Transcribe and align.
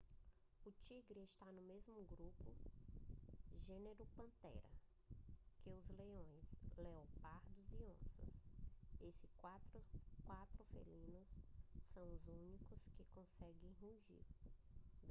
o 0.65 0.71
tigre 0.81 1.21
está 1.21 1.51
no 1.51 1.61
mesmo 1.61 2.03
grupo 2.05 2.51
gênero 3.59 4.07
panthera 4.15 4.63
que 5.59 5.69
os 5.69 5.87
leões 5.89 6.55
leopardos 6.75 7.71
e 7.71 7.83
onças. 7.83 8.41
esses 8.99 9.31
quatro 9.37 10.65
felinos 10.73 11.37
são 11.93 12.11
os 12.15 12.27
únicos 12.29 12.87
que 12.97 13.03
conseguem 13.13 13.75
rugir 13.79 14.25